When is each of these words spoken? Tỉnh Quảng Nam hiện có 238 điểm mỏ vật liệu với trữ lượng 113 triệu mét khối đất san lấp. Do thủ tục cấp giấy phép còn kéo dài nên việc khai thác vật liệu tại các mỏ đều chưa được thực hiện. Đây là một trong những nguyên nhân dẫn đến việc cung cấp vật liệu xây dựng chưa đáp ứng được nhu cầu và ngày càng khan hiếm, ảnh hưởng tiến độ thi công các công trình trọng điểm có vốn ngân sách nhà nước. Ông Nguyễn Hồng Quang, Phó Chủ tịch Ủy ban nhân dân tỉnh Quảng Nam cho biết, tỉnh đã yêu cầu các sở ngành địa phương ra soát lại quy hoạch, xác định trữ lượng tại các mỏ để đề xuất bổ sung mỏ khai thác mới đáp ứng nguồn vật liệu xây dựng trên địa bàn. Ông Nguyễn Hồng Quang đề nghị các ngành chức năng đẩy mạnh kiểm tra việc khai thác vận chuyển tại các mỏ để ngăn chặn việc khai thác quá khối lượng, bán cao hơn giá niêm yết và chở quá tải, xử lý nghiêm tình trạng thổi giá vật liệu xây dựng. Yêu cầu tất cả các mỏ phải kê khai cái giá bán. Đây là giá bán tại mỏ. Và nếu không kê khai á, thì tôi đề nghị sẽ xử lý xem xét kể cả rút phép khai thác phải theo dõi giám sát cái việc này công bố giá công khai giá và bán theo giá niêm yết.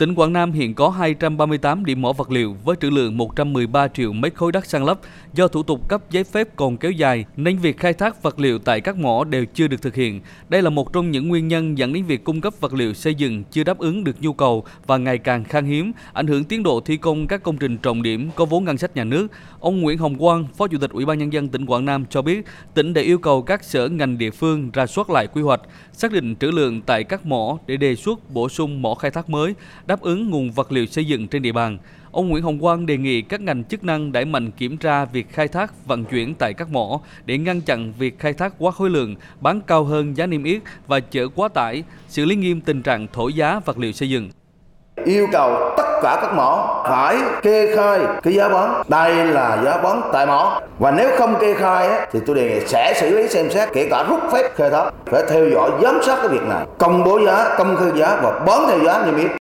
Tỉnh 0.00 0.14
Quảng 0.14 0.32
Nam 0.32 0.52
hiện 0.52 0.74
có 0.74 0.88
238 0.88 1.84
điểm 1.84 2.02
mỏ 2.02 2.12
vật 2.12 2.30
liệu 2.30 2.56
với 2.64 2.76
trữ 2.80 2.90
lượng 2.90 3.16
113 3.16 3.88
triệu 3.88 4.12
mét 4.12 4.34
khối 4.34 4.52
đất 4.52 4.66
san 4.66 4.84
lấp. 4.84 4.98
Do 5.34 5.48
thủ 5.48 5.62
tục 5.62 5.88
cấp 5.88 6.02
giấy 6.10 6.24
phép 6.24 6.48
còn 6.56 6.76
kéo 6.76 6.90
dài 6.90 7.24
nên 7.36 7.58
việc 7.58 7.78
khai 7.78 7.92
thác 7.92 8.22
vật 8.22 8.38
liệu 8.38 8.58
tại 8.58 8.80
các 8.80 8.96
mỏ 8.96 9.24
đều 9.24 9.44
chưa 9.54 9.68
được 9.68 9.82
thực 9.82 9.94
hiện. 9.94 10.20
Đây 10.48 10.62
là 10.62 10.70
một 10.70 10.92
trong 10.92 11.10
những 11.10 11.28
nguyên 11.28 11.48
nhân 11.48 11.78
dẫn 11.78 11.92
đến 11.92 12.04
việc 12.04 12.24
cung 12.24 12.40
cấp 12.40 12.54
vật 12.60 12.74
liệu 12.74 12.94
xây 12.94 13.14
dựng 13.14 13.44
chưa 13.44 13.64
đáp 13.64 13.78
ứng 13.78 14.04
được 14.04 14.16
nhu 14.20 14.32
cầu 14.32 14.64
và 14.86 14.96
ngày 14.96 15.18
càng 15.18 15.44
khan 15.44 15.64
hiếm, 15.64 15.92
ảnh 16.12 16.26
hưởng 16.26 16.44
tiến 16.44 16.62
độ 16.62 16.80
thi 16.80 16.96
công 16.96 17.26
các 17.26 17.42
công 17.42 17.56
trình 17.56 17.78
trọng 17.78 18.02
điểm 18.02 18.30
có 18.34 18.44
vốn 18.44 18.64
ngân 18.64 18.78
sách 18.78 18.96
nhà 18.96 19.04
nước. 19.04 19.28
Ông 19.60 19.80
Nguyễn 19.80 19.98
Hồng 19.98 20.18
Quang, 20.18 20.46
Phó 20.56 20.66
Chủ 20.66 20.78
tịch 20.78 20.90
Ủy 20.90 21.04
ban 21.04 21.18
nhân 21.18 21.32
dân 21.32 21.48
tỉnh 21.48 21.66
Quảng 21.66 21.84
Nam 21.84 22.04
cho 22.10 22.22
biết, 22.22 22.46
tỉnh 22.74 22.94
đã 22.94 23.02
yêu 23.02 23.18
cầu 23.18 23.42
các 23.42 23.64
sở 23.64 23.88
ngành 23.88 24.18
địa 24.18 24.30
phương 24.30 24.70
ra 24.72 24.86
soát 24.86 25.10
lại 25.10 25.26
quy 25.26 25.42
hoạch, 25.42 25.60
xác 25.92 26.12
định 26.12 26.36
trữ 26.36 26.50
lượng 26.50 26.82
tại 26.82 27.04
các 27.04 27.26
mỏ 27.26 27.58
để 27.66 27.76
đề 27.76 27.94
xuất 27.96 28.30
bổ 28.30 28.48
sung 28.48 28.82
mỏ 28.82 28.94
khai 28.94 29.10
thác 29.10 29.30
mới 29.30 29.54
đáp 29.86 30.00
ứng 30.00 30.30
nguồn 30.30 30.50
vật 30.50 30.72
liệu 30.72 30.86
xây 30.86 31.04
dựng 31.04 31.28
trên 31.28 31.42
địa 31.42 31.52
bàn. 31.52 31.78
Ông 32.12 32.28
Nguyễn 32.28 32.42
Hồng 32.42 32.58
Quang 32.58 32.86
đề 32.86 32.96
nghị 32.96 33.22
các 33.22 33.40
ngành 33.40 33.64
chức 33.64 33.84
năng 33.84 34.12
đẩy 34.12 34.24
mạnh 34.24 34.50
kiểm 34.50 34.76
tra 34.76 35.04
việc 35.04 35.26
khai 35.32 35.48
thác 35.48 35.86
vận 35.86 36.04
chuyển 36.04 36.34
tại 36.34 36.54
các 36.54 36.70
mỏ 36.70 37.00
để 37.24 37.38
ngăn 37.38 37.60
chặn 37.60 37.92
việc 37.98 38.18
khai 38.18 38.32
thác 38.32 38.52
quá 38.58 38.70
khối 38.70 38.90
lượng, 38.90 39.14
bán 39.40 39.60
cao 39.66 39.84
hơn 39.84 40.16
giá 40.16 40.26
niêm 40.26 40.44
yết 40.44 40.62
và 40.86 41.00
chở 41.00 41.28
quá 41.34 41.48
tải, 41.48 41.82
xử 42.08 42.24
lý 42.24 42.36
nghiêm 42.36 42.60
tình 42.60 42.82
trạng 42.82 43.06
thổi 43.12 43.32
giá 43.32 43.60
vật 43.64 43.78
liệu 43.78 43.92
xây 43.92 44.10
dựng. 44.10 44.30
Yêu 45.04 45.26
cầu 45.32 45.74
tất 45.76 46.00
cả 46.02 46.18
các 46.22 46.34
mỏ 46.34 46.84
phải 46.88 47.16
kê 47.42 47.76
khai 47.76 48.00
cái 48.22 48.34
giá 48.34 48.48
bán. 48.48 48.82
Đây 48.88 49.26
là 49.26 49.62
giá 49.64 49.82
bán 49.82 50.00
tại 50.12 50.26
mỏ. 50.26 50.60
Và 50.78 50.90
nếu 50.90 51.10
không 51.18 51.34
kê 51.40 51.54
khai 51.54 51.88
á, 51.88 52.06
thì 52.12 52.20
tôi 52.26 52.36
đề 52.36 52.48
nghị 52.48 52.66
sẽ 52.66 52.94
xử 53.00 53.16
lý 53.16 53.28
xem 53.28 53.50
xét 53.50 53.68
kể 53.72 53.88
cả 53.90 54.04
rút 54.08 54.20
phép 54.32 54.50
khai 54.54 54.70
thác 54.70 54.90
phải 55.06 55.22
theo 55.30 55.48
dõi 55.48 55.70
giám 55.82 55.98
sát 56.06 56.16
cái 56.16 56.28
việc 56.28 56.42
này 56.48 56.66
công 56.78 57.04
bố 57.04 57.20
giá 57.26 57.54
công 57.58 57.76
khai 57.76 57.88
giá 57.96 58.20
và 58.22 58.40
bán 58.46 58.64
theo 58.68 58.84
giá 58.84 59.06
niêm 59.06 59.16
yết. 59.16 59.30